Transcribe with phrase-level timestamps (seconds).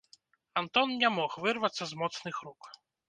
[0.61, 2.61] Антон не мог вырвацца з моцных рук.